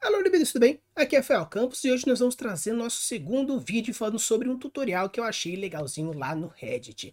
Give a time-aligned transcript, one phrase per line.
[0.00, 0.80] Alô, bem-vindos, tudo bem?
[0.94, 4.58] Aqui é Rafael Campos e hoje nós vamos trazer nosso segundo vídeo falando sobre um
[4.58, 7.12] tutorial que eu achei legalzinho lá no Reddit.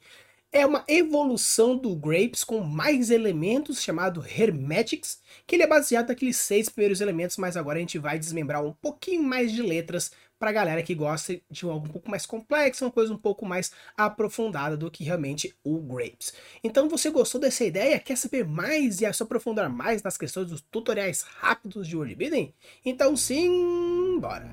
[0.52, 6.38] É uma evolução do Grapes com mais elementos chamado Hermetics, que ele é baseado naqueles
[6.38, 10.12] seis primeiros elementos, mas agora a gente vai desmembrar um pouquinho mais de letras
[10.44, 13.46] para a galera que gosta de algo um pouco mais complexo, uma coisa um pouco
[13.46, 16.34] mais aprofundada do que realmente o Grapes.
[16.62, 17.98] Então você gostou dessa ideia?
[17.98, 22.54] Quer saber mais e se aprofundar mais nas questões dos tutoriais rápidos de worldbuilding?
[22.84, 24.52] Então sim, bora!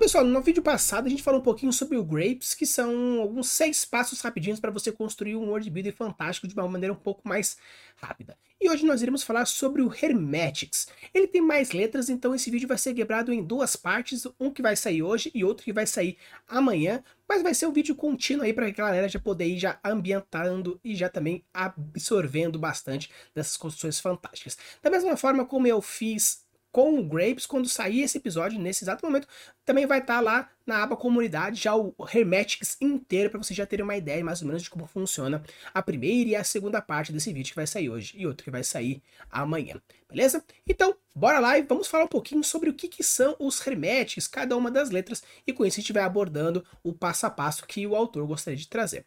[0.00, 3.50] Pessoal, no vídeo passado a gente falou um pouquinho sobre o Grapes, que são alguns
[3.50, 7.28] seis passos rapidinhos para você construir um world builder fantástico de uma maneira um pouco
[7.28, 7.58] mais
[7.96, 8.34] rápida.
[8.58, 10.88] E hoje nós iremos falar sobre o Hermetics.
[11.12, 14.62] Ele tem mais letras, então esse vídeo vai ser quebrado em duas partes, um que
[14.62, 16.16] vai sair hoje e outro que vai sair
[16.48, 19.78] amanhã, mas vai ser um vídeo contínuo aí para a galera já poder ir já
[19.84, 24.56] ambientando e já também absorvendo bastante dessas construções fantásticas.
[24.82, 29.04] Da mesma forma como eu fiz com o Grapes, quando sair esse episódio, nesse exato
[29.04, 29.26] momento,
[29.64, 33.66] também vai estar tá lá na aba comunidade, já o Hermetics inteiro, para vocês já
[33.66, 35.42] terem uma ideia mais ou menos de como funciona
[35.74, 38.50] a primeira e a segunda parte desse vídeo que vai sair hoje, e outro que
[38.50, 40.44] vai sair amanhã, beleza?
[40.68, 44.28] Então, bora lá e vamos falar um pouquinho sobre o que, que são os Hermetics,
[44.28, 47.66] cada uma das letras, e com isso a gente vai abordando o passo a passo
[47.66, 49.04] que o autor gostaria de trazer.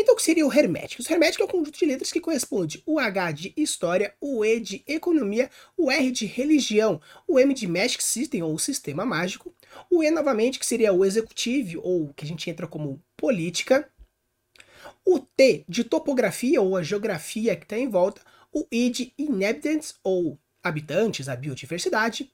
[0.00, 1.02] Então, o que seria o hermético?
[1.02, 4.58] O hermético é um conjunto de letras que corresponde o H de história, o E
[4.58, 6.98] de economia, o R de religião,
[7.28, 9.54] o M de Magic System, ou sistema mágico,
[9.90, 13.90] o E novamente, que seria o executivo, ou que a gente entra como política,
[15.04, 19.96] o T de topografia, ou a geografia que está em volta, o I de inhabitants,
[20.02, 22.32] ou habitantes, a biodiversidade,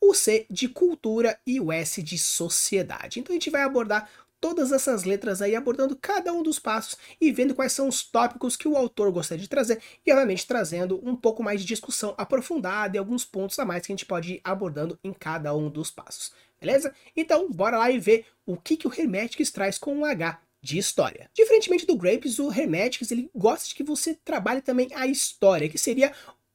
[0.00, 3.18] o C de cultura e o S de sociedade.
[3.18, 4.08] Então a gente vai abordar
[4.40, 8.56] todas essas letras aí, abordando cada um dos passos e vendo quais são os tópicos
[8.56, 12.96] que o autor gostaria de trazer e, obviamente, trazendo um pouco mais de discussão aprofundada
[12.96, 15.90] e alguns pontos a mais que a gente pode ir abordando em cada um dos
[15.90, 16.32] passos.
[16.60, 16.94] Beleza?
[17.16, 20.78] Então, bora lá e ver o que, que o Hermetics traz com o H de
[20.78, 21.30] história.
[21.34, 25.78] Diferentemente do Grapes, o Hermetics ele gosta de que você trabalhe também a história, que
[25.78, 26.12] seria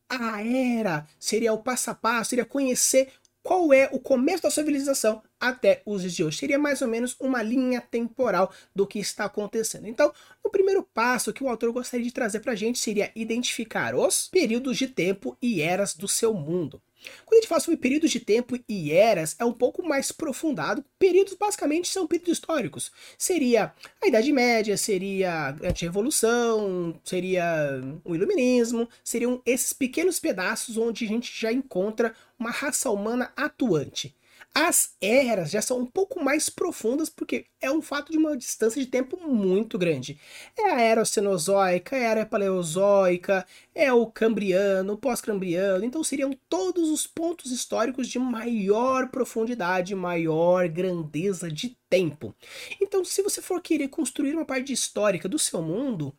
[0.07, 3.11] a era, seria o passo a passo, seria conhecer
[3.45, 6.37] qual é o começo da civilização até os dias de hoje.
[6.39, 9.87] Seria mais ou menos uma linha temporal do que está acontecendo.
[9.87, 10.11] Então,
[10.43, 14.29] o primeiro passo que o autor gostaria de trazer para a gente seria identificar os
[14.29, 16.81] períodos de tempo e eras do seu mundo.
[17.25, 20.83] Quando a gente fala sobre períodos de tempo e eras, é um pouco mais aprofundado.
[20.97, 22.91] Períodos basicamente são períodos históricos.
[23.17, 31.05] Seria a Idade Média, seria a Revolução, seria o Iluminismo, seriam esses pequenos pedaços onde
[31.05, 34.15] a gente já encontra uma raça humana atuante.
[34.57, 38.81] As eras já são um pouco mais profundas porque é um fato de uma distância
[38.81, 40.17] de tempo muito grande.
[40.57, 46.31] É a era cenozoica, é a era paleozoica, é o cambriano, o pós-cambriano, então seriam
[46.47, 52.33] todos os pontos históricos de maior profundidade, maior grandeza de tempo.
[52.81, 56.13] Então, se você for querer construir uma parte histórica do seu mundo,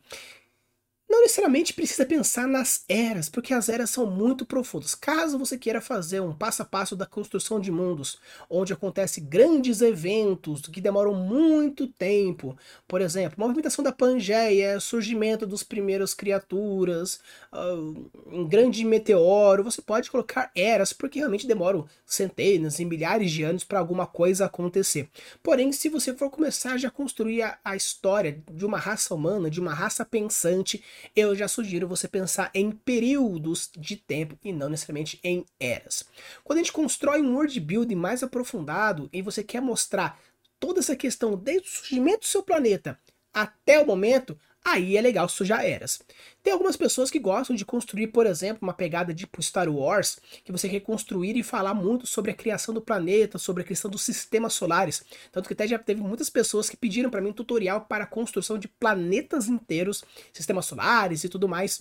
[1.08, 4.94] não necessariamente precisa pensar nas eras, porque as eras são muito profundas.
[4.94, 8.18] Caso você queira fazer um passo a passo da construção de mundos,
[8.50, 12.56] onde acontecem grandes eventos que demoram muito tempo,
[12.88, 17.20] por exemplo, movimentação da Pangeia, surgimento dos primeiros criaturas,
[17.52, 23.44] uh, um grande meteoro, você pode colocar eras, porque realmente demoram centenas e milhares de
[23.44, 25.08] anos para alguma coisa acontecer.
[25.42, 29.48] Porém, se você for começar já a construir a, a história de uma raça humana,
[29.48, 30.82] de uma raça pensante,
[31.14, 36.04] eu já sugiro você pensar em períodos de tempo e não necessariamente em eras.
[36.44, 40.20] Quando a gente constrói um world building mais aprofundado e você quer mostrar
[40.58, 42.98] toda essa questão desde o surgimento do seu planeta
[43.32, 46.00] até o momento, aí é legal sujar eras.
[46.42, 50.50] Tem algumas pessoas que gostam de construir, por exemplo, uma pegada tipo Star Wars, que
[50.50, 54.02] você quer construir e falar muito sobre a criação do planeta, sobre a questão dos
[54.02, 55.04] sistemas solares.
[55.30, 58.08] Tanto que até já teve muitas pessoas que pediram para mim um tutorial para a
[58.08, 60.02] construção de planetas inteiros,
[60.32, 61.80] sistemas solares e tudo mais.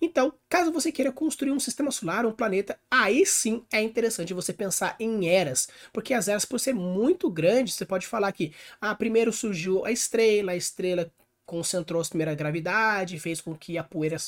[0.00, 4.52] Então, caso você queira construir um sistema solar, um planeta, aí sim é interessante você
[4.52, 8.94] pensar em eras, porque as eras, por ser muito grandes, você pode falar que ah,
[8.94, 11.10] primeiro surgiu a estrela, a estrela
[11.46, 14.18] concentrou a primeira gravidade, fez com que a poeira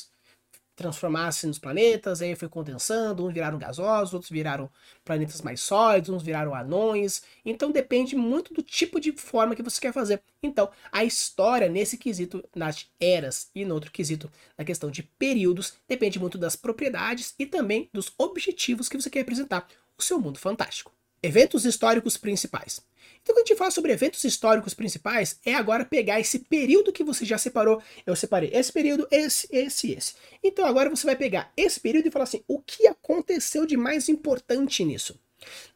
[0.79, 4.69] transformasse nos planetas, aí foi condensando, uns viraram gasosos, outros viraram
[5.03, 7.21] planetas mais sólidos, uns viraram anões.
[7.45, 10.21] Então depende muito do tipo de forma que você quer fazer.
[10.41, 15.73] Então, a história nesse quesito, nas eras e no outro quesito, na questão de períodos,
[15.85, 19.67] depende muito das propriedades e também dos objetivos que você quer apresentar
[19.97, 20.98] o seu mundo fantástico.
[21.21, 22.81] Eventos históricos principais.
[23.21, 27.03] Então, quando a gente fala sobre eventos históricos principais, é agora pegar esse período que
[27.03, 27.81] você já separou.
[28.05, 30.13] Eu separei esse período, esse, esse, esse.
[30.43, 34.09] Então, agora você vai pegar esse período e falar assim: o que aconteceu de mais
[34.09, 35.19] importante nisso?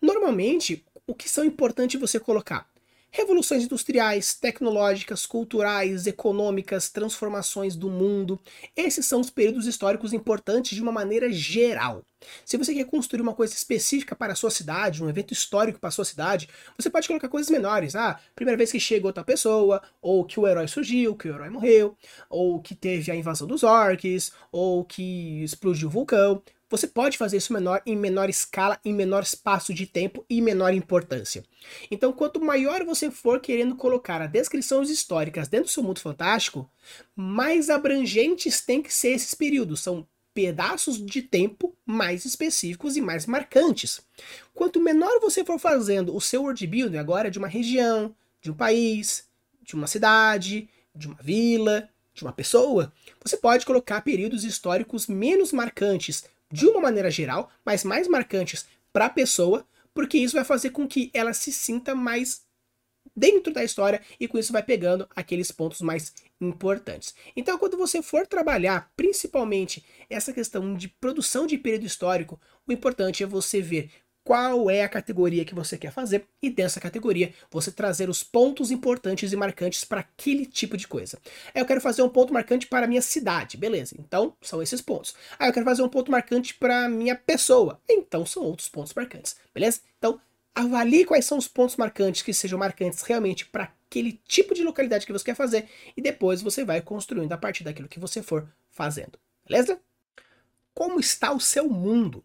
[0.01, 2.72] Normalmente, o que são importantes você colocar?
[3.15, 8.39] Revoluções industriais, tecnológicas, culturais, econômicas, transformações do mundo.
[8.75, 12.03] Esses são os períodos históricos importantes de uma maneira geral.
[12.43, 15.89] Se você quer construir uma coisa específica para a sua cidade, um evento histórico para
[15.89, 17.95] a sua cidade, você pode colocar coisas menores.
[17.95, 21.51] Ah, primeira vez que chegou outra pessoa, ou que o herói surgiu, que o herói
[21.51, 21.95] morreu,
[22.31, 26.41] ou que teve a invasão dos orcs, ou que explodiu o vulcão.
[26.73, 30.73] Você pode fazer isso menor, em menor escala, em menor espaço de tempo e menor
[30.73, 31.45] importância.
[31.91, 36.67] Então, quanto maior você for querendo colocar as descrições históricas dentro do seu mundo fantástico,
[37.15, 39.81] mais abrangentes tem que ser esses períodos.
[39.81, 44.01] São pedaços de tempo mais específicos e mais marcantes.
[44.51, 48.55] Quanto menor você for fazendo o seu world building agora de uma região, de um
[48.55, 49.27] país,
[49.61, 52.91] de uma cidade, de uma vila, de uma pessoa,
[53.23, 56.23] você pode colocar períodos históricos menos marcantes,
[56.53, 60.87] de uma maneira geral, mas mais marcantes para a pessoa, porque isso vai fazer com
[60.87, 62.43] que ela se sinta mais
[63.15, 67.15] dentro da história e com isso vai pegando aqueles pontos mais importantes.
[67.35, 73.23] Então, quando você for trabalhar principalmente essa questão de produção de período histórico, o importante
[73.23, 73.89] é você ver
[74.23, 78.71] qual é a categoria que você quer fazer e dessa categoria você trazer os pontos
[78.71, 81.19] importantes e marcantes para aquele tipo de coisa.
[81.53, 83.95] Eu quero fazer um ponto marcante para a minha cidade, beleza?
[83.99, 85.13] Então são esses pontos.
[85.37, 88.93] Aí eu quero fazer um ponto marcante para a minha pessoa, então são outros pontos
[88.93, 89.81] marcantes, beleza?
[89.97, 90.19] Então
[90.55, 95.05] avalie quais são os pontos marcantes que sejam marcantes realmente para aquele tipo de localidade
[95.05, 95.67] que você quer fazer
[95.97, 99.79] e depois você vai construindo a partir daquilo que você for fazendo, beleza?
[100.73, 102.23] Como está o seu mundo?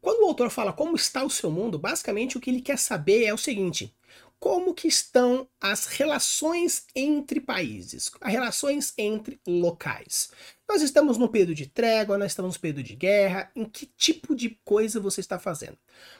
[0.00, 3.24] Quando o autor fala como está o seu mundo, basicamente o que ele quer saber
[3.24, 3.94] é o seguinte:
[4.38, 10.30] como que estão as relações entre países, as relações entre locais.
[10.70, 14.36] Nós estamos no período de trégua, nós estamos no período de guerra, em que tipo
[14.36, 15.76] de coisa você está fazendo?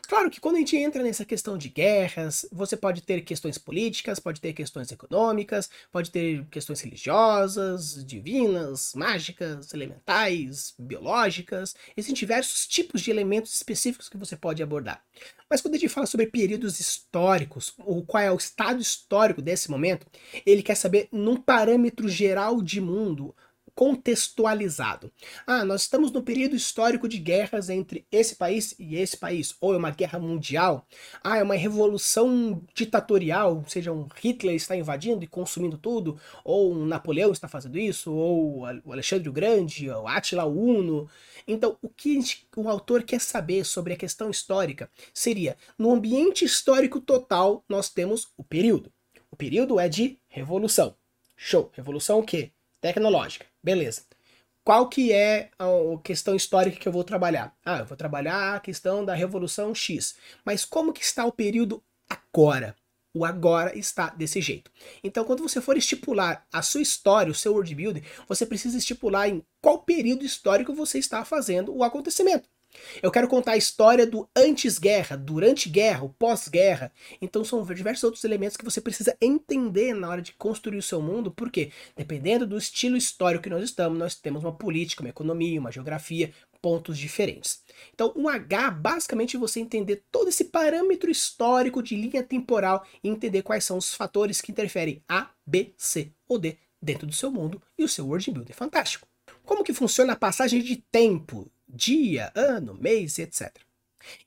[0.08, 4.19] Claro que quando a gente entra nessa questão de guerras, você pode ter questões políticas,
[4.19, 11.76] pode ter questões econômicas, pode ter questões religiosas, divinas, mágicas, elementais, biológicas.
[11.96, 15.00] Existem diversos tipos de elementos específicos que você pode abordar.
[15.49, 19.70] Mas quando a gente fala sobre períodos históricos, ou qual é o estado histórico desse
[19.70, 20.08] momento,
[20.44, 23.32] ele quer saber num parâmetro geral de mundo,
[23.75, 25.12] contextualizado.
[25.46, 29.75] Ah, nós estamos no período histórico de guerras entre esse país e esse país, ou
[29.75, 30.87] é uma guerra mundial.
[31.22, 36.87] Ah, é uma revolução ditatorial, seja um Hitler está invadindo e consumindo tudo, ou um
[36.87, 41.08] Napoleão está fazendo isso, ou o Alexandre o Grande, ou Attila o Uno.
[41.46, 42.19] Então, o que
[42.56, 48.28] o autor quer saber sobre a questão histórica seria, no ambiente histórico total, nós temos
[48.37, 48.93] o período.
[49.31, 50.96] O período é de revolução.
[51.37, 51.70] Show.
[51.75, 52.52] Revolução o quê?
[52.81, 53.50] Tecnológica.
[53.62, 54.03] Beleza.
[54.65, 55.67] Qual que é a
[56.03, 57.57] questão histórica que eu vou trabalhar?
[57.65, 60.17] Ah, eu vou trabalhar a questão da Revolução X.
[60.45, 62.77] Mas como que está o período agora?
[63.12, 64.71] O agora está desse jeito.
[65.03, 69.29] Então, quando você for estipular a sua história, o seu world building, você precisa estipular
[69.29, 72.49] em qual período histórico você está fazendo o acontecimento.
[73.02, 76.93] Eu quero contar a história do antes-guerra, durante-guerra, o pós-guerra.
[77.20, 81.00] Então são diversos outros elementos que você precisa entender na hora de construir o seu
[81.00, 85.60] mundo, porque dependendo do estilo histórico que nós estamos, nós temos uma política, uma economia,
[85.60, 87.62] uma geografia, pontos diferentes.
[87.94, 93.08] Então, o H, basicamente, é você entender todo esse parâmetro histórico de linha temporal e
[93.08, 97.31] entender quais são os fatores que interferem A, B, C ou D dentro do seu
[97.31, 99.06] mundo e o seu world builder fantástico.
[99.44, 103.50] Como que funciona a passagem de tempo dia, ano, mês, etc.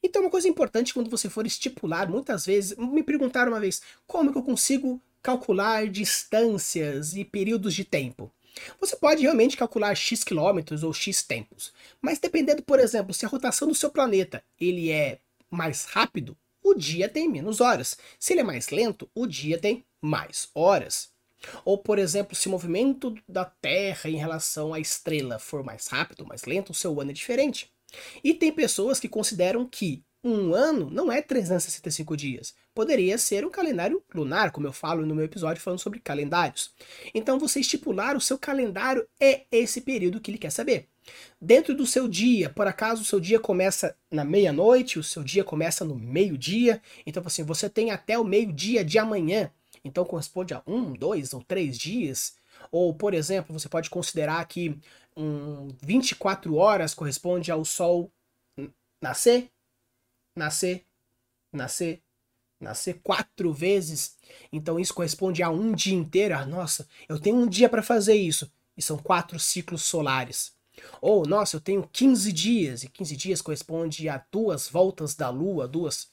[0.01, 4.31] Então, uma coisa importante quando você for estipular, muitas vezes, me perguntaram uma vez, como
[4.31, 8.31] que eu consigo calcular distâncias e períodos de tempo?
[8.79, 13.29] Você pode realmente calcular x quilômetros ou x tempos, mas dependendo, por exemplo, se a
[13.29, 15.19] rotação do seu planeta ele é
[15.49, 17.97] mais rápido, o dia tem menos horas.
[18.19, 21.12] Se ele é mais lento, o dia tem mais horas.
[21.65, 26.25] Ou, por exemplo, se o movimento da Terra em relação à estrela for mais rápido,
[26.25, 27.71] mais lento, o seu ano é diferente.
[28.23, 32.55] E tem pessoas que consideram que um ano não é 365 dias.
[32.73, 36.73] Poderia ser um calendário lunar, como eu falo no meu episódio falando sobre calendários.
[37.13, 40.87] Então, você estipular o seu calendário é esse período que ele quer saber.
[41.41, 45.43] Dentro do seu dia, por acaso o seu dia começa na meia-noite, o seu dia
[45.43, 49.51] começa no meio-dia, então assim, você tem até o meio-dia de amanhã
[49.83, 52.35] então corresponde a um, dois ou três dias.
[52.71, 54.79] Ou, por exemplo, você pode considerar que
[55.15, 58.11] um, 24 horas corresponde ao Sol
[59.01, 59.51] nascer,
[60.35, 60.85] nascer,
[61.51, 62.01] nascer,
[62.59, 64.15] nascer quatro vezes,
[64.51, 66.35] então isso corresponde a um dia inteiro.
[66.35, 68.49] Ah, nossa, eu tenho um dia para fazer isso.
[68.75, 70.55] E são quatro ciclos solares.
[71.01, 75.67] Ou, nossa, eu tenho 15 dias, e 15 dias corresponde a duas voltas da Lua,
[75.67, 76.09] duas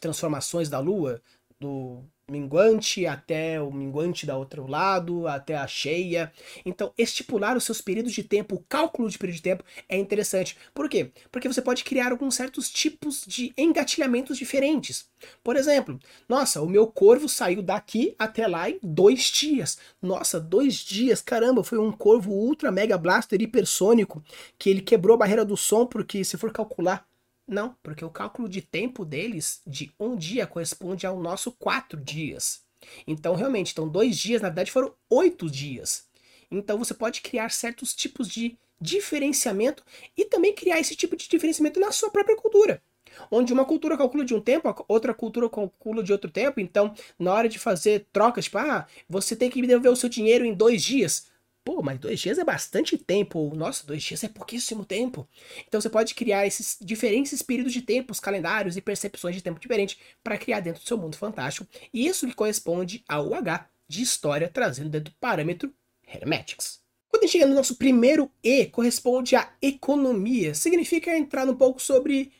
[0.00, 1.20] transformações da Lua,
[1.58, 6.32] do minguante até o minguante da outro lado, até a cheia.
[6.64, 10.56] Então, estipular os seus períodos de tempo, o cálculo de período de tempo é interessante.
[10.74, 11.10] Por quê?
[11.32, 15.08] Porque você pode criar alguns certos tipos de engatilhamentos diferentes.
[15.42, 19.78] Por exemplo, nossa, o meu corvo saiu daqui até lá em dois dias.
[20.00, 24.22] Nossa, dois dias, caramba, foi um corvo ultra mega blaster hipersônico
[24.58, 27.06] que ele quebrou a barreira do som, porque se for calcular
[27.48, 32.62] não, porque o cálculo de tempo deles de um dia corresponde ao nosso quatro dias.
[33.06, 36.06] Então, realmente, então dois dias, na verdade, foram oito dias.
[36.50, 39.82] Então, você pode criar certos tipos de diferenciamento
[40.16, 42.82] e também criar esse tipo de diferenciamento na sua própria cultura.
[43.30, 46.60] Onde uma cultura calcula de um tempo, outra cultura calcula de outro tempo.
[46.60, 50.08] Então, na hora de fazer trocas, tipo, ah, você tem que me devolver o seu
[50.08, 51.26] dinheiro em dois dias.
[51.68, 53.54] Pô, mas dois dias é bastante tempo.
[53.54, 55.28] Nossa, dois dias é pouquíssimo tempo.
[55.66, 59.98] Então você pode criar esses diferentes períodos de tempos, calendários e percepções de tempo diferentes
[60.24, 61.68] para criar dentro do seu mundo fantástico.
[61.92, 65.70] E isso que corresponde ao H de história trazendo dentro do parâmetro
[66.10, 66.80] Hermetics.
[67.06, 70.54] Quando a gente chega no nosso primeiro E, corresponde à economia.
[70.54, 72.32] Significa entrar um pouco sobre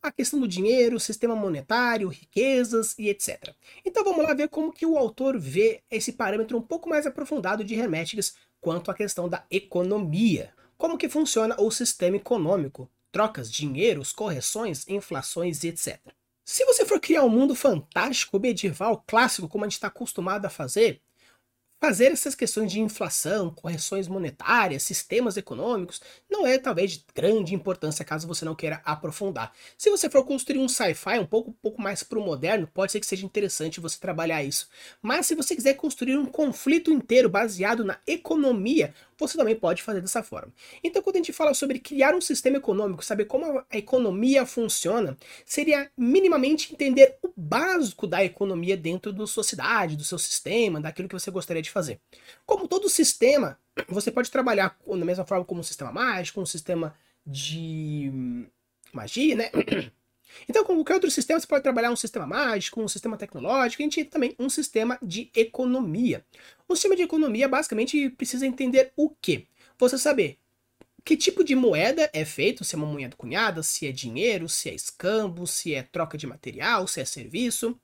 [0.00, 3.52] a questão do dinheiro, sistema monetário, riquezas e etc.
[3.84, 7.64] Então vamos lá ver como que o autor vê esse parâmetro um pouco mais aprofundado
[7.64, 8.34] de Herméticas
[8.66, 10.52] quanto à questão da economia.
[10.76, 12.90] Como que funciona o sistema econômico?
[13.12, 16.00] Trocas, dinheiros, correções, inflações e etc.
[16.44, 20.50] Se você for criar um mundo fantástico, medieval, clássico, como a gente está acostumado a
[20.50, 21.00] fazer,
[21.80, 28.04] fazer essas questões de inflação, correções monetárias, sistemas econômicos, não é talvez de grande importância
[28.04, 29.52] caso você não queira aprofundar.
[29.76, 33.00] Se você for construir um sci-fi um pouco, um pouco mais pro moderno, pode ser
[33.00, 34.68] que seja interessante você trabalhar isso.
[35.02, 40.00] Mas se você quiser construir um conflito inteiro baseado na economia, você também pode fazer
[40.00, 40.52] dessa forma.
[40.82, 45.16] Então, quando a gente fala sobre criar um sistema econômico, saber como a economia funciona,
[45.44, 51.08] seria minimamente entender o básico da economia dentro da sua cidade, do seu sistema, daquilo
[51.08, 52.00] que você gostaria de fazer.
[52.44, 53.58] Como todo sistema,
[53.88, 56.94] você pode trabalhar da mesma forma como um sistema mágico, um sistema
[57.26, 58.46] de
[58.92, 59.50] magia, né?
[60.48, 63.84] Então, com qualquer outro sistema, você pode trabalhar um sistema mágico, um sistema tecnológico, a
[63.84, 66.24] gente também um sistema de economia.
[66.68, 69.46] O sistema de economia basicamente precisa entender o quê?
[69.78, 70.38] Você saber
[71.04, 74.68] que tipo de moeda é feito, se é uma moeda cunhada, se é dinheiro, se
[74.68, 77.78] é escambo, se é troca de material, se é serviço,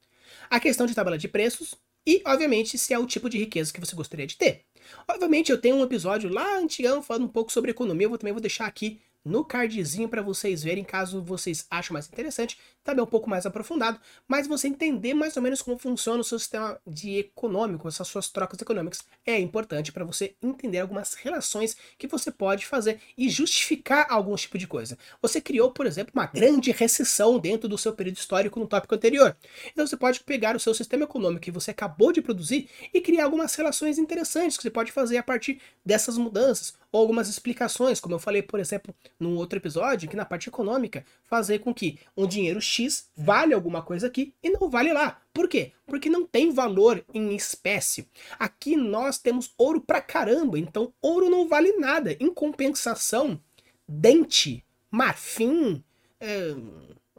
[0.51, 3.79] a questão de tabela de preços e, obviamente, se é o tipo de riqueza que
[3.79, 4.65] você gostaria de ter.
[5.09, 8.43] Obviamente, eu tenho um episódio lá antigão falando um pouco sobre economia, eu também vou
[8.43, 13.31] deixar aqui no cardzinho para vocês verem, caso vocês achem mais interessante, também um pouco
[13.31, 17.87] mais aprofundado, mas você entender mais ou menos como funciona o seu sistema de econômico,
[17.87, 23.01] essas suas trocas econômicas, é importante para você entender algumas relações que você pode fazer
[23.17, 24.99] e justificar algum tipo de coisa.
[25.21, 29.37] Você criou, por exemplo, uma grande recessão dentro do seu período histórico no tópico anterior.
[29.71, 33.25] Então você pode pegar o seu sistema econômico que você acabou de produzir e criar
[33.25, 38.15] algumas relações interessantes que você pode fazer a partir dessas mudanças ou algumas explicações, como
[38.15, 42.27] eu falei, por exemplo, num outro episódio, que na parte econômica, fazer com que um
[42.27, 45.21] dinheiro X vale alguma coisa aqui e não vale lá.
[45.33, 45.73] Por quê?
[45.87, 48.07] Porque não tem valor em espécie.
[48.39, 52.15] Aqui nós temos ouro pra caramba, então ouro não vale nada.
[52.21, 53.41] Em compensação,
[53.89, 55.83] dente, marfim,
[56.21, 56.55] é,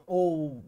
[0.05, 0.63] ou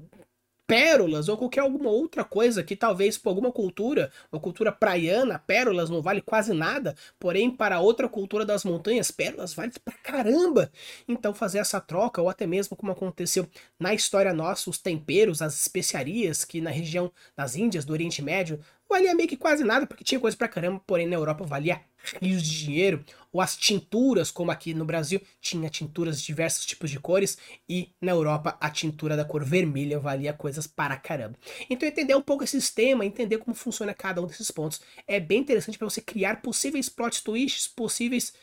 [0.67, 5.89] pérolas ou qualquer alguma outra coisa que talvez por alguma cultura, uma cultura praiana, pérolas
[5.89, 10.72] não vale quase nada, porém para outra cultura das montanhas, pérolas vale pra caramba.
[11.07, 13.48] Então fazer essa troca ou até mesmo como aconteceu
[13.79, 18.60] na história nossa, os temperos, as especiarias que na região das Índias, do Oriente Médio,
[18.89, 21.82] valia meio que quase nada, porque tinha coisa pra caramba, porém na Europa valia
[22.22, 26.89] rios de dinheiro, ou as tinturas, como aqui no Brasil tinha tinturas de diversos tipos
[26.89, 27.38] de cores,
[27.68, 31.38] e na Europa a tintura da cor vermelha valia coisas para caramba.
[31.70, 35.39] Então entender um pouco esse sistema, entender como funciona cada um desses pontos, é bem
[35.39, 38.34] interessante para você criar possíveis plot twists, possíveis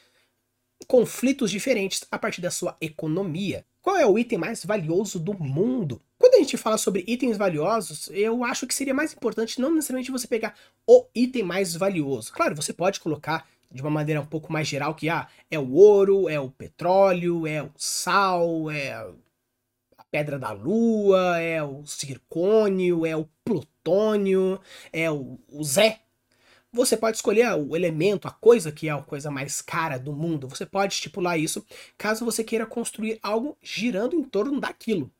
[0.85, 3.65] conflitos diferentes a partir da sua economia.
[3.81, 6.01] Qual é o item mais valioso do mundo?
[6.19, 10.13] Quando a gente fala sobre itens valiosos, eu acho que seria mais importante não necessariamente
[10.13, 10.55] você pegar
[10.87, 12.33] o item mais valioso.
[12.33, 15.73] Claro, você pode colocar de uma maneira um pouco mais geral que ah, é o
[15.73, 23.07] ouro, é o petróleo, é o sal, é a pedra da lua, é o zircônio,
[23.07, 24.61] é o plutônio,
[24.93, 26.02] é o, o Zé.
[26.75, 30.49] Você pode escolher o elemento, a coisa que é a coisa mais cara do mundo.
[30.49, 31.65] Você pode estipular isso
[31.99, 35.11] caso você queira construir algo girando em torno daquilo.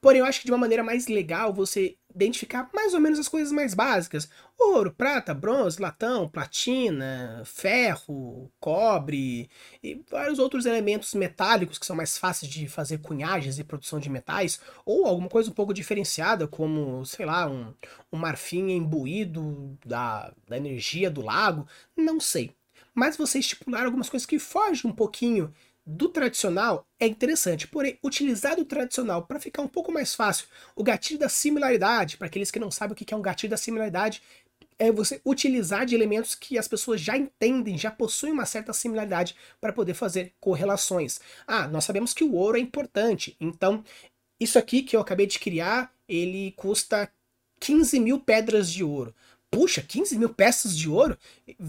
[0.00, 3.28] Porém, eu acho que de uma maneira mais legal você identificar mais ou menos as
[3.28, 9.48] coisas mais básicas: ouro, prata, bronze, latão, platina, ferro, cobre
[9.82, 14.10] e vários outros elementos metálicos que são mais fáceis de fazer cunhagens e produção de
[14.10, 17.74] metais, ou alguma coisa um pouco diferenciada, como, sei lá, um,
[18.12, 22.56] um marfim imbuído da, da energia do lago, não sei.
[22.94, 25.54] Mas você estipular algumas coisas que fogem um pouquinho
[25.90, 30.84] do tradicional é interessante, porém, utilizar do tradicional para ficar um pouco mais fácil, o
[30.84, 34.22] gatilho da similaridade, para aqueles que não sabem o que é um gatilho da similaridade,
[34.78, 39.34] é você utilizar de elementos que as pessoas já entendem, já possuem uma certa similaridade
[39.58, 41.20] para poder fazer correlações.
[41.46, 43.82] Ah, nós sabemos que o ouro é importante, então
[44.38, 47.10] isso aqui que eu acabei de criar, ele custa
[47.60, 49.14] 15 mil pedras de ouro
[49.50, 51.16] puxa, 15 mil peças de ouro,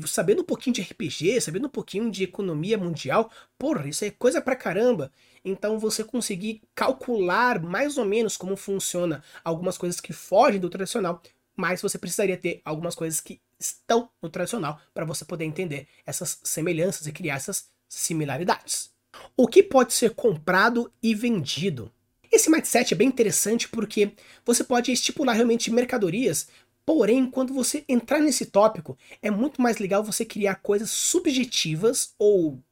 [0.06, 4.42] sabendo um pouquinho de RPG, sabendo um pouquinho de economia mundial, porra, isso é coisa
[4.42, 5.12] pra caramba.
[5.44, 11.22] Então você conseguir calcular mais ou menos como funciona algumas coisas que fogem do tradicional,
[11.56, 16.40] mas você precisaria ter algumas coisas que estão no tradicional para você poder entender essas
[16.44, 18.92] semelhanças e criar essas similaridades.
[19.36, 21.92] O que pode ser comprado e vendido?
[22.32, 24.12] Esse mindset é bem interessante porque
[24.46, 26.48] você pode estipular realmente mercadorias
[26.90, 32.64] Porém, quando você entrar nesse tópico, é muito mais legal você criar coisas subjetivas ou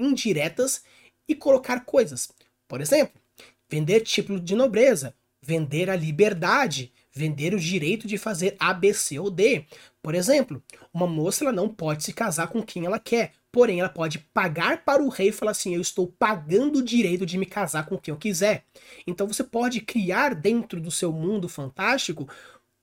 [0.00, 0.82] indiretas
[1.28, 2.32] e colocar coisas.
[2.66, 3.20] Por exemplo,
[3.68, 9.18] vender título de nobreza, vender a liberdade, vender o direito de fazer A, B, C
[9.18, 9.66] ou D.
[10.02, 13.88] Por exemplo, uma moça ela não pode se casar com quem ela quer, porém ela
[13.88, 17.44] pode pagar para o rei e falar assim: eu estou pagando o direito de me
[17.44, 18.64] casar com quem eu quiser.
[19.06, 22.28] Então você pode criar dentro do seu mundo fantástico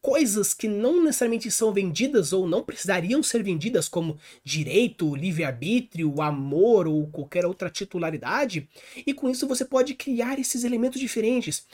[0.04, 6.88] coisas que não necessariamente são vendidas ou não precisariam ser vendidas, como direito, livre-arbítrio, amor
[6.88, 8.68] ou qualquer outra titularidade,
[8.98, 11.66] e com isso você pode criar esses elementos diferentes.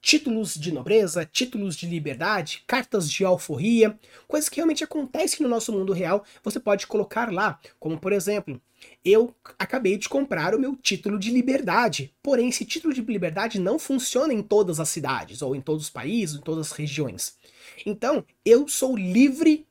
[0.00, 5.70] Títulos de nobreza, títulos de liberdade, cartas de alforria, coisas que realmente acontecem no nosso
[5.70, 8.58] mundo real, você pode colocar lá, como por exemplo,
[9.04, 12.14] eu acabei de comprar o meu título de liberdade.
[12.22, 15.90] Porém, esse título de liberdade não funciona em todas as cidades, ou em todos os
[15.90, 17.36] países, em todas as regiões.
[17.84, 19.66] Então, eu sou livre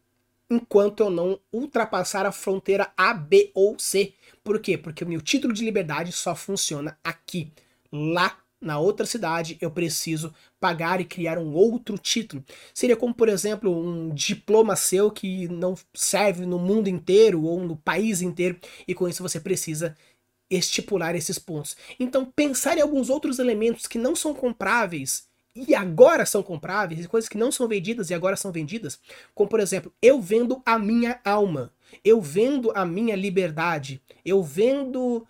[0.49, 4.13] enquanto eu não ultrapassar a fronteira A, B ou C.
[4.43, 4.77] Por quê?
[4.77, 7.51] Porque o meu título de liberdade só funciona aqui.
[7.91, 12.43] Lá na outra cidade eu preciso pagar e criar um outro título.
[12.73, 17.75] Seria como, por exemplo, um diploma seu que não serve no mundo inteiro ou no
[17.75, 19.95] país inteiro, e com isso você precisa
[20.49, 21.75] estipular esses pontos.
[21.99, 27.29] Então, pensar em alguns outros elementos que não são compráveis e agora são compráveis, coisas
[27.29, 28.99] que não são vendidas e agora são vendidas,
[29.35, 31.71] como por exemplo, eu vendo a minha alma,
[32.03, 35.27] eu vendo a minha liberdade, eu vendo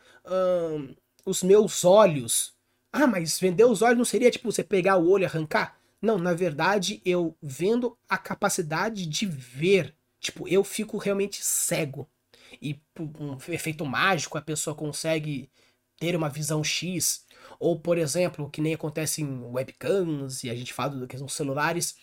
[1.26, 2.54] os meus olhos.
[2.92, 5.78] Ah, mas vender os olhos não seria tipo você pegar o olho e arrancar?
[6.02, 9.94] Não, na verdade eu vendo a capacidade de ver.
[10.20, 12.08] Tipo, eu fico realmente cego.
[12.62, 15.50] E por um efeito mágico a pessoa consegue
[15.98, 17.26] ter uma visão X.
[17.64, 21.30] Ou, por exemplo, que nem acontece em webcams e a gente fala do que são
[21.30, 21.96] celulares,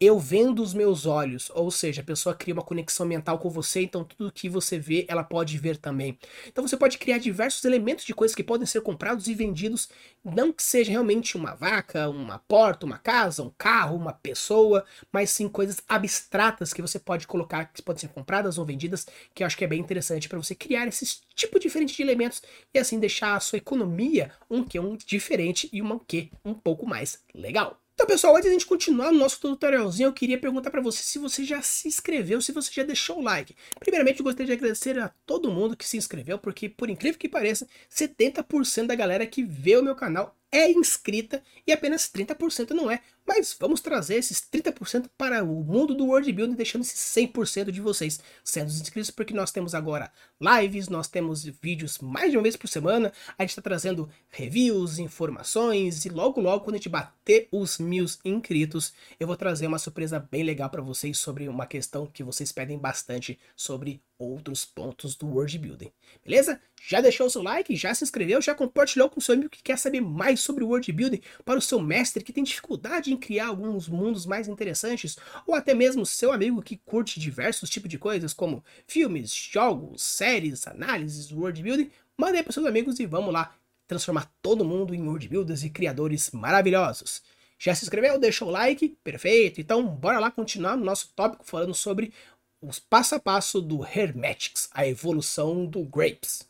[0.00, 3.82] eu vendo os meus olhos, ou seja, a pessoa cria uma conexão mental com você,
[3.82, 6.16] então tudo que você vê, ela pode ver também.
[6.46, 9.88] Então você pode criar diversos elementos de coisas que podem ser comprados e vendidos,
[10.34, 15.30] não que seja realmente uma vaca, uma porta, uma casa, um carro, uma pessoa, mas
[15.30, 19.46] sim coisas abstratas que você pode colocar, que podem ser compradas ou vendidas, que eu
[19.46, 22.98] acho que é bem interessante para você criar esses tipo diferente de elementos e assim
[22.98, 27.80] deixar a sua economia um que um diferente e uma que um pouco mais legal.
[28.00, 31.02] Então, pessoal, antes de a gente continuar no nosso tutorialzinho, eu queria perguntar para você
[31.02, 33.56] se você já se inscreveu, se você já deixou o like.
[33.80, 37.28] Primeiramente, eu gostaria de agradecer a todo mundo que se inscreveu, porque, por incrível que
[37.28, 42.90] pareça, 70% da galera que vê o meu canal é inscrita e apenas 30% não
[42.90, 43.00] é.
[43.26, 47.80] Mas vamos trazer esses 30% para o mundo do World Building, deixando esses 100% de
[47.80, 52.56] vocês sendo inscritos, porque nós temos agora lives, nós temos vídeos mais de uma vez
[52.56, 57.48] por semana, a gente está trazendo reviews, informações, e logo logo, quando a gente bater
[57.52, 62.06] os mil inscritos, eu vou trazer uma surpresa bem legal para vocês sobre uma questão
[62.06, 65.92] que vocês pedem bastante sobre outros pontos do World Building.
[66.24, 66.60] Beleza?
[66.82, 69.78] Já deixou o seu like, já se inscreveu, já compartilhou com seu amigo que quer
[69.78, 73.46] saber mais sobre o World Building para o seu mestre que tem dificuldade em criar
[73.46, 78.32] alguns mundos mais interessantes, ou até mesmo seu amigo que curte diversos tipos de coisas
[78.32, 83.54] como filmes, jogos, séries, análises, World Building, manda aí para seus amigos e vamos lá
[83.86, 87.22] transformar todo mundo em World Builders e criadores maravilhosos.
[87.58, 88.20] Já se inscreveu?
[88.20, 88.96] Deixou o like?
[89.02, 89.60] Perfeito!
[89.60, 92.12] Então, bora lá continuar no nosso tópico falando sobre
[92.60, 96.48] os passo a passo do Hermetics, a evolução do Grapes.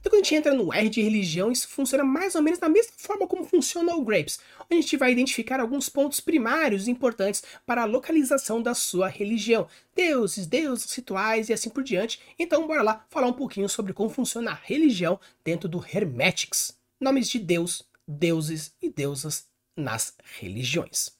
[0.00, 2.68] Então, quando a gente entra no R de religião, isso funciona mais ou menos da
[2.68, 7.42] mesma forma como funciona o Grapes, onde a gente vai identificar alguns pontos primários importantes
[7.66, 9.66] para a localização da sua religião.
[9.96, 12.20] Deuses, deuses, rituais e assim por diante.
[12.38, 16.78] Então, bora lá falar um pouquinho sobre como funciona a religião dentro do Hermetics.
[17.00, 21.17] Nomes de Deus, deuses e deusas nas religiões.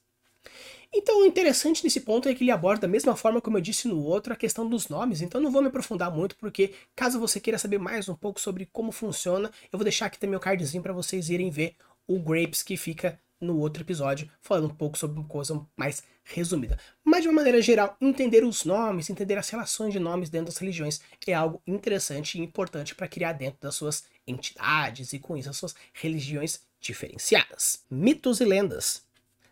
[0.93, 3.87] Então, o interessante nesse ponto é que ele aborda da mesma forma como eu disse
[3.87, 7.39] no outro a questão dos nomes, então não vou me aprofundar muito, porque caso você
[7.39, 10.81] queira saber mais um pouco sobre como funciona, eu vou deixar aqui também o cardzinho
[10.81, 11.75] para vocês irem ver
[12.07, 16.77] o Grapes que fica no outro episódio, falando um pouco sobre uma coisa mais resumida.
[17.03, 20.57] Mas de uma maneira geral, entender os nomes, entender as relações de nomes dentro das
[20.57, 25.49] religiões é algo interessante e importante para criar dentro das suas entidades e com isso
[25.49, 27.83] as suas religiões diferenciadas.
[27.89, 29.07] Mitos e lendas.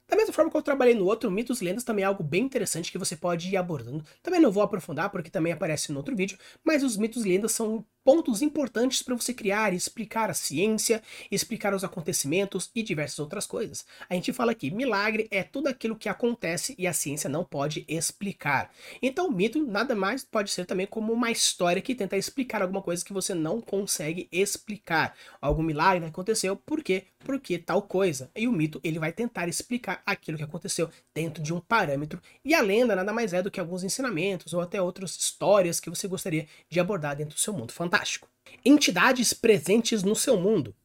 [0.09, 2.43] Da mesma forma que eu trabalhei no outro, mitos e lendas também é algo bem
[2.43, 4.05] interessante que você pode ir abordando.
[4.23, 7.51] Também não vou aprofundar porque também aparece no outro vídeo, mas os mitos e lendas
[7.51, 13.19] são pontos importantes para você criar e explicar a ciência, explicar os acontecimentos e diversas
[13.19, 13.85] outras coisas.
[14.09, 17.83] A gente fala que milagre é tudo aquilo que acontece e a ciência não pode
[17.85, 18.71] explicar.
[19.01, 22.81] Então, o mito nada mais pode ser também como uma história que tenta explicar alguma
[22.81, 25.13] coisa que você não consegue explicar.
[25.41, 27.07] Algum milagre aconteceu, por quê?
[27.19, 28.31] Porque tal coisa.
[28.33, 32.21] E o mito, ele vai tentar explicar aquilo que aconteceu dentro de um parâmetro.
[32.45, 35.89] E a lenda nada mais é do que alguns ensinamentos ou até outras histórias que
[35.89, 38.27] você gostaria de abordar dentro do seu mundo fantástico fantástico.
[38.63, 40.75] Entidades presentes no seu mundo.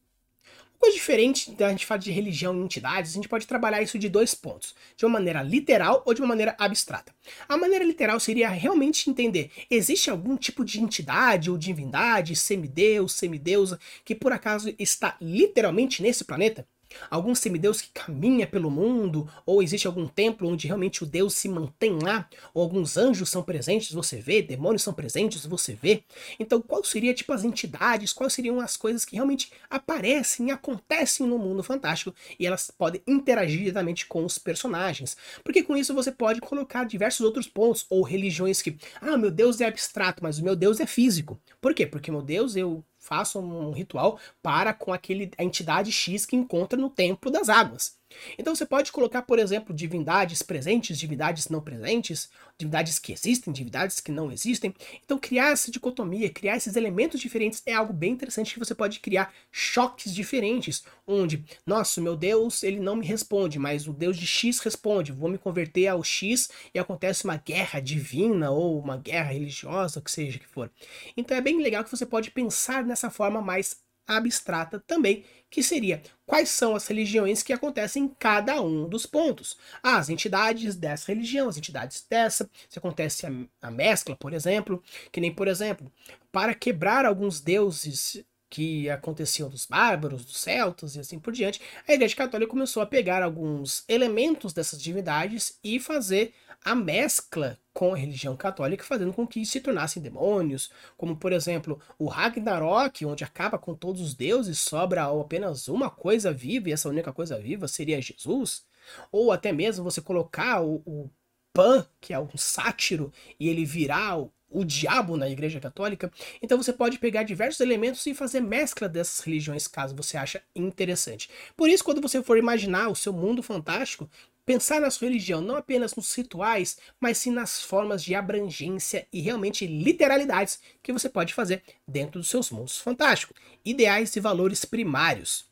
[0.73, 3.97] Uma coisa diferente da gente falar de religião e entidades, a gente pode trabalhar isso
[3.97, 7.15] de dois pontos, de uma maneira literal ou de uma maneira abstrata.
[7.47, 13.79] A maneira literal seria realmente entender, existe algum tipo de entidade ou divindade, semideus, semideusa,
[14.03, 16.67] que por acaso está literalmente nesse planeta?
[17.09, 21.49] Algum semideus que caminha pelo mundo, ou existe algum templo onde realmente o Deus se
[21.49, 26.03] mantém lá, ou alguns anjos são presentes, você vê, demônios são presentes, você vê.
[26.39, 31.27] Então, qual seria tipo as entidades, quais seriam as coisas que realmente aparecem e acontecem
[31.27, 35.17] no mundo fantástico e elas podem interagir diretamente com os personagens?
[35.43, 39.61] Porque com isso você pode colocar diversos outros pontos ou religiões que, ah, meu Deus
[39.61, 41.39] é abstrato, mas o meu Deus é físico.
[41.61, 41.85] Por quê?
[41.85, 46.79] Porque meu Deus eu faça um ritual para com aquele a entidade X que encontra
[46.79, 47.97] no templo das águas.
[48.37, 53.99] Então você pode colocar, por exemplo, divindades presentes, divindades não presentes, divindades que existem, divindades
[53.99, 54.73] que não existem.
[55.03, 58.99] Então criar essa dicotomia, criar esses elementos diferentes é algo bem interessante que você pode
[58.99, 64.25] criar choques diferentes, onde, nossa, meu Deus, ele não me responde, mas o Deus de
[64.25, 69.31] X responde, vou me converter ao X e acontece uma guerra divina ou uma guerra
[69.31, 70.71] religiosa, o que seja que for.
[71.15, 76.01] Então é bem legal que você pode pensar nessa forma mais abstrata também, que seria
[76.25, 79.57] quais são as religiões que acontecem em cada um dos pontos.
[79.81, 84.81] Ah, as entidades dessa religião, as entidades dessa, se acontece a, a mescla, por exemplo,
[85.11, 85.91] que nem, por exemplo,
[86.31, 91.93] para quebrar alguns deuses que aconteciam dos bárbaros, dos celtas e assim por diante, a
[91.93, 97.97] Igreja Católica começou a pegar alguns elementos dessas divindades e fazer a mescla com a
[97.97, 103.57] religião católica, fazendo com que se tornassem demônios, como por exemplo o Ragnarok, onde acaba
[103.57, 108.01] com todos os deuses, sobra apenas uma coisa viva, e essa única coisa viva seria
[108.01, 108.63] Jesus,
[109.11, 111.09] ou até mesmo você colocar o, o
[111.51, 116.11] Pan, que é um sátiro, e ele virar o, o diabo na Igreja Católica.
[116.41, 121.29] Então você pode pegar diversos elementos e fazer mescla dessas religiões, caso você acha interessante.
[121.55, 124.09] Por isso, quando você for imaginar o seu mundo fantástico,
[124.45, 129.21] Pensar na sua religião não apenas nos rituais, mas sim nas formas de abrangência e
[129.21, 133.37] realmente literalidades que você pode fazer dentro dos seus mundos fantásticos.
[133.63, 135.45] Ideais e valores primários.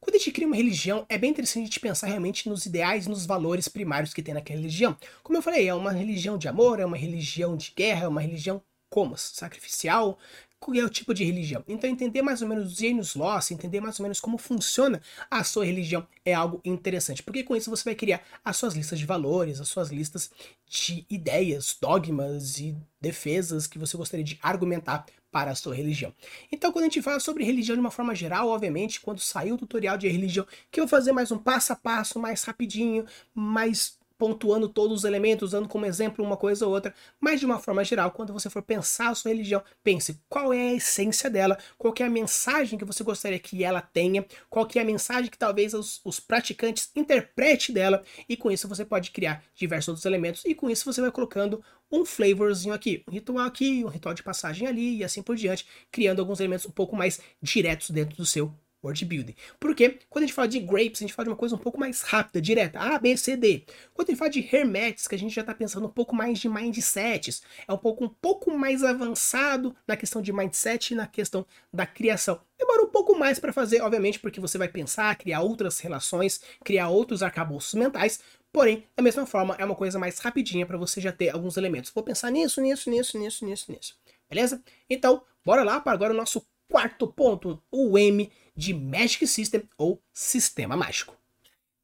[0.00, 3.04] Quando a gente cria uma religião, é bem interessante a gente pensar realmente nos ideais
[3.04, 4.96] e nos valores primários que tem naquela religião.
[5.22, 8.22] Como eu falei, é uma religião de amor, é uma religião de guerra, é uma
[8.22, 9.16] religião como?
[9.16, 10.18] Sacrificial,
[10.62, 11.64] qual é o tipo de religião.
[11.66, 15.42] Então, entender mais ou menos os gênios loss, entender mais ou menos como funciona a
[15.42, 19.04] sua religião é algo interessante, porque com isso você vai criar as suas listas de
[19.04, 20.30] valores, as suas listas
[20.68, 26.14] de ideias, dogmas e defesas que você gostaria de argumentar para a sua religião.
[26.52, 29.58] Então, quando a gente fala sobre religião de uma forma geral, obviamente, quando sair o
[29.58, 33.98] tutorial de religião, que eu vou fazer mais um passo a passo, mais rapidinho, mais
[34.22, 37.82] pontuando todos os elementos, usando como exemplo uma coisa ou outra, mas de uma forma
[37.82, 41.92] geral, quando você for pensar a sua religião, pense qual é a essência dela, qual
[41.98, 45.74] é a mensagem que você gostaria que ela tenha, qual é a mensagem que talvez
[45.74, 50.54] os, os praticantes interprete dela, e com isso você pode criar diversos outros elementos, e
[50.54, 54.68] com isso você vai colocando um flavorzinho aqui, um ritual aqui, um ritual de passagem
[54.68, 58.54] ali, e assim por diante, criando alguns elementos um pouco mais diretos dentro do seu
[58.82, 59.34] Word Building.
[59.60, 61.78] Porque quando a gente fala de grapes, a gente fala de uma coisa um pouco
[61.78, 63.64] mais rápida, direta, A, B, C, D.
[63.94, 66.38] Quando a gente fala de hermetics, que a gente já está pensando um pouco mais
[66.38, 71.06] de mindsets, é um pouco, um pouco mais avançado na questão de mindset e na
[71.06, 72.40] questão da criação.
[72.58, 76.88] Demora um pouco mais para fazer, obviamente, porque você vai pensar, criar outras relações, criar
[76.88, 78.20] outros arcabouços mentais,
[78.52, 81.90] Porém, da mesma forma, é uma coisa mais rapidinha para você já ter alguns elementos.
[81.90, 83.96] Vou pensar nisso, nisso, nisso, nisso, nisso, nisso.
[84.28, 84.62] Beleza?
[84.90, 90.02] Então, bora lá para agora o nosso quarto ponto, o M de Magic System ou
[90.12, 91.16] Sistema Mágico.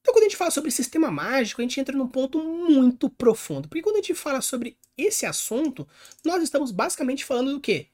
[0.00, 3.68] Então, quando a gente fala sobre sistema mágico, a gente entra num ponto muito profundo.
[3.68, 5.86] Porque quando a gente fala sobre esse assunto,
[6.24, 7.88] nós estamos basicamente falando do quê?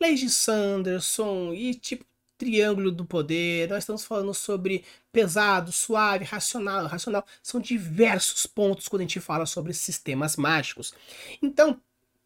[0.00, 2.04] Leis de Sanderson e tipo
[2.36, 6.86] triângulo do poder, nós estamos falando sobre pesado, suave, racional.
[6.86, 10.92] Racional são diversos pontos quando a gente fala sobre sistemas mágicos.
[11.40, 11.80] Então,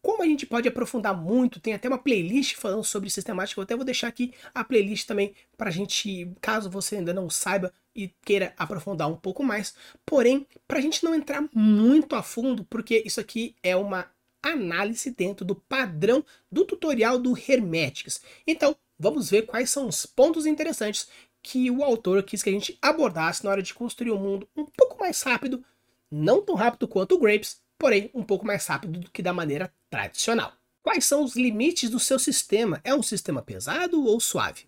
[0.07, 3.75] como a gente pode aprofundar muito, tem até uma playlist falando sobre sistemática, eu até
[3.75, 8.07] vou deixar aqui a playlist também para a gente, caso você ainda não saiba e
[8.23, 9.75] queira aprofundar um pouco mais.
[10.05, 14.09] Porém, para a gente não entrar muito a fundo, porque isso aqui é uma
[14.41, 18.21] análise dentro do padrão do tutorial do Hermetics.
[18.47, 21.09] Então, vamos ver quais são os pontos interessantes
[21.43, 24.63] que o autor quis que a gente abordasse na hora de construir um mundo um
[24.63, 25.61] pouco mais rápido,
[26.09, 29.73] não tão rápido quanto o Grapes, porém um pouco mais rápido do que da maneira
[29.89, 30.53] tradicional.
[30.81, 32.79] Quais são os limites do seu sistema?
[32.83, 34.65] É um sistema pesado ou suave?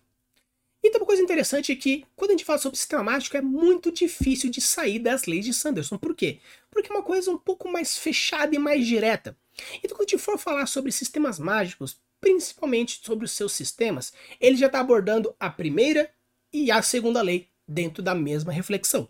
[0.82, 3.92] Então, uma coisa interessante é que, quando a gente fala sobre sistema mágico, é muito
[3.92, 5.98] difícil de sair das leis de Sanderson.
[5.98, 6.38] Por quê?
[6.70, 9.36] Porque é uma coisa um pouco mais fechada e mais direta.
[9.82, 14.56] Então, quando a gente for falar sobre sistemas mágicos, principalmente sobre os seus sistemas, ele
[14.56, 16.10] já está abordando a primeira
[16.52, 19.08] e a segunda lei dentro da mesma reflexão.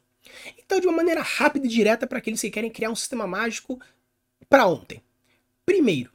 [0.58, 3.80] Então, de uma maneira rápida e direta para aqueles que querem criar um sistema mágico
[4.48, 5.02] para ontem.
[5.64, 6.10] Primeiro,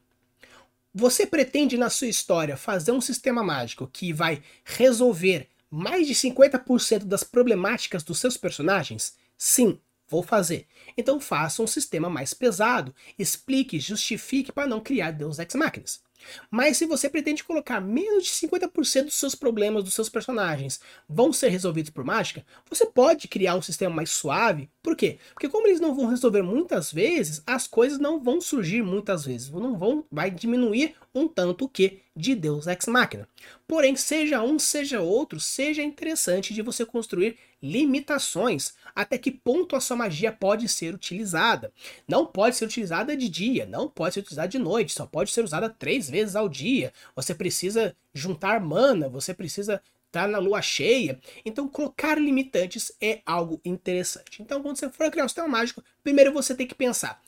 [0.94, 7.04] você pretende na sua história fazer um sistema mágico que vai resolver mais de 50%
[7.04, 9.18] das problemáticas dos seus personagens?
[9.38, 10.68] Sim, vou fazer.
[10.98, 16.05] Então faça um sistema mais pesado, explique, justifique para não criar Deus Ex Máquinas.
[16.50, 21.32] Mas se você pretende colocar menos de 50% dos seus problemas dos seus personagens vão
[21.32, 24.70] ser resolvidos por mágica, você pode criar um sistema mais suave.
[24.82, 25.18] Por quê?
[25.34, 29.50] Porque como eles não vão resolver muitas vezes, as coisas não vão surgir muitas vezes,
[29.50, 33.28] não vão vai diminuir um tanto o que de Deus Ex Machina.
[33.68, 38.74] Porém, seja um, seja outro, seja interessante de você construir limitações.
[38.96, 41.74] Até que ponto a sua magia pode ser utilizada?
[42.08, 45.44] Não pode ser utilizada de dia, não pode ser utilizada de noite, só pode ser
[45.44, 46.94] usada três vezes ao dia.
[47.16, 51.20] Você precisa juntar mana, você precisa estar na lua cheia.
[51.44, 54.42] Então, colocar limitantes é algo interessante.
[54.42, 57.22] Então, quando você for criar um sistema mágico, primeiro você tem que pensar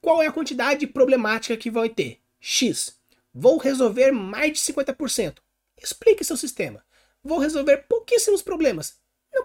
[0.00, 2.20] qual é a quantidade problemática que vai ter.
[2.40, 2.96] X.
[3.34, 5.38] Vou resolver mais de 50%.
[5.76, 6.84] Explique seu sistema.
[7.22, 8.96] Vou resolver pouquíssimos problemas.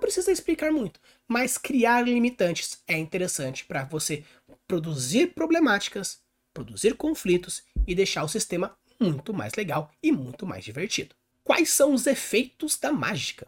[0.04, 4.26] Precisa explicar muito, mas criar limitantes é interessante para você
[4.68, 6.20] produzir problemáticas,
[6.54, 11.16] produzir conflitos e deixar o sistema muito mais legal e muito mais divertido.
[11.42, 13.48] Quais são os efeitos da mágica?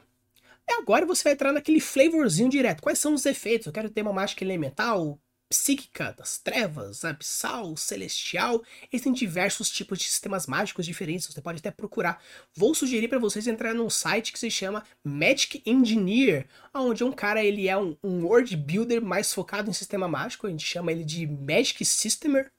[0.65, 2.81] E agora você vai entrar naquele flavorzinho direto.
[2.81, 3.67] Quais são os efeitos?
[3.67, 8.63] Eu quero ter uma mágica elemental, psíquica, das trevas, abissal, celestial.
[8.91, 12.21] Existem diversos tipos de sistemas mágicos diferentes, você pode até procurar.
[12.55, 17.43] Vou sugerir para vocês entrar num site que se chama Magic Engineer, onde um cara
[17.43, 21.03] ele é um, um world builder mais focado em sistema mágico, a gente chama ele
[21.03, 22.51] de Magic Systemer,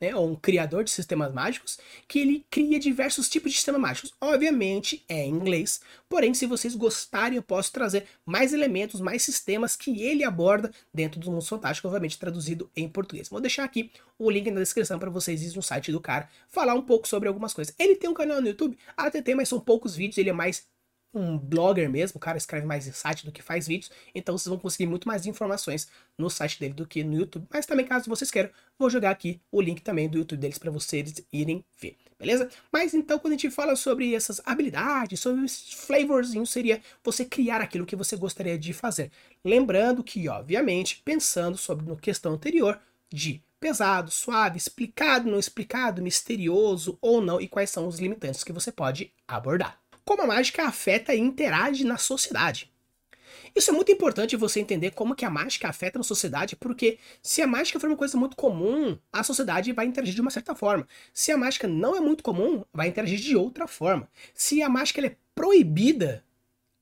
[0.00, 4.12] né, ou um criador de sistemas mágicos, que ele cria diversos tipos de sistemas mágicos.
[4.20, 9.76] Obviamente é em inglês, porém, se vocês gostarem, eu posso trazer mais elementos, mais sistemas
[9.76, 13.28] que ele aborda dentro do Mundo Fantástico, obviamente traduzido em português.
[13.28, 16.74] Vou deixar aqui o link na descrição para vocês irem no site do cara, falar
[16.74, 17.74] um pouco sobre algumas coisas.
[17.78, 20.66] Ele tem um canal no YouTube, até tem, mas são poucos vídeos, ele é mais
[21.12, 24.48] um blogger mesmo, o cara escreve mais em site do que faz vídeos, então vocês
[24.48, 27.46] vão conseguir muito mais informações no site dele do que no YouTube.
[27.50, 30.70] Mas também, caso vocês queiram, vou jogar aqui o link também do YouTube deles para
[30.70, 32.48] vocês irem ver, beleza?
[32.72, 37.60] Mas então, quando a gente fala sobre essas habilidades, sobre esse flavorzinho, seria você criar
[37.60, 39.10] aquilo que você gostaria de fazer.
[39.44, 42.78] Lembrando que, obviamente, pensando sobre no questão anterior
[43.12, 48.52] de pesado, suave, explicado, não explicado, misterioso ou não, e quais são os limitantes que
[48.52, 49.79] você pode abordar
[50.10, 52.68] como a mágica afeta e interage na sociedade.
[53.54, 57.40] Isso é muito importante você entender como que a mágica afeta na sociedade, porque se
[57.40, 60.88] a mágica for uma coisa muito comum, a sociedade vai interagir de uma certa forma.
[61.14, 64.08] Se a mágica não é muito comum, vai interagir de outra forma.
[64.34, 66.24] Se a mágica é proibida,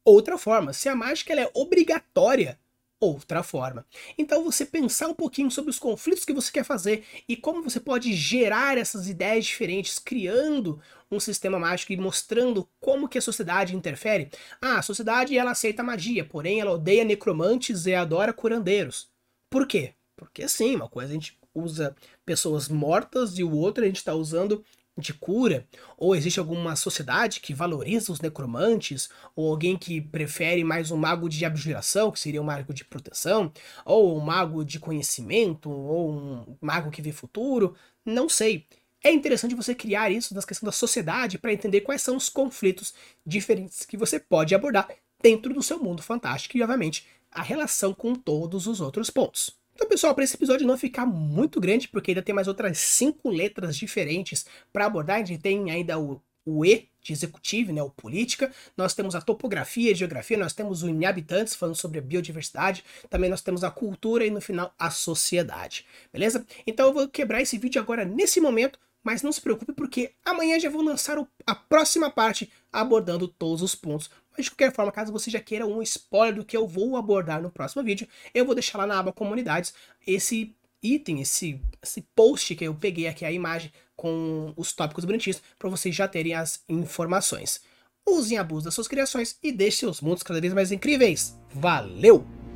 [0.03, 0.73] outra forma.
[0.73, 2.59] Se a mágica é obrigatória,
[3.01, 3.87] outra forma.
[4.17, 7.79] Então você pensar um pouquinho sobre os conflitos que você quer fazer e como você
[7.79, 10.81] pode gerar essas ideias diferentes, criando
[11.11, 14.31] um sistema mágico e mostrando como que a sociedade interfere.
[14.61, 19.09] Ah, a sociedade ela aceita magia, porém ela odeia necromantes e adora curandeiros.
[19.51, 19.95] Por quê?
[20.17, 24.15] Porque sim, uma coisa a gente usa pessoas mortas e o outro a gente está
[24.15, 24.65] usando
[24.99, 30.91] de cura, ou existe alguma sociedade que valoriza os necromantes, ou alguém que prefere mais
[30.91, 33.53] um mago de abjuração, que seria um mago de proteção,
[33.85, 38.67] ou um mago de conhecimento, ou um mago que vê futuro, não sei.
[39.03, 42.93] É interessante você criar isso na questão da sociedade para entender quais são os conflitos
[43.25, 44.89] diferentes que você pode abordar
[45.23, 49.57] dentro do seu mundo fantástico e, obviamente, a relação com todos os outros pontos.
[49.79, 53.31] Então, pessoal, para esse episódio não ficar muito grande, porque ainda tem mais outras cinco
[53.31, 57.89] letras diferentes para abordar, a gente tem ainda o, o E de executivo, né, o
[57.89, 62.85] política, nós temos a topografia e geografia, nós temos o inhabitantes falando sobre a biodiversidade,
[63.09, 66.45] também nós temos a cultura e no final a sociedade, beleza?
[66.67, 70.59] Então eu vou quebrar esse vídeo agora nesse momento, mas não se preocupe porque amanhã
[70.59, 75.13] já vou lançar a próxima parte abordando todos os pontos mas de qualquer forma, caso
[75.13, 78.55] você já queira um spoiler do que eu vou abordar no próximo vídeo, eu vou
[78.55, 79.75] deixar lá na aba comunidades
[80.07, 85.43] esse item, esse, esse post que eu peguei aqui, a imagem com os tópicos bonitinhos,
[85.59, 87.61] para vocês já terem as informações.
[88.07, 91.37] Usem a abus das suas criações e deixem seus mundos cada vez mais incríveis.
[91.53, 92.48] Valeu!